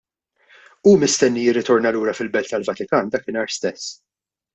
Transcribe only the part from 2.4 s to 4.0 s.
tal-Vatikan dakinhar stess.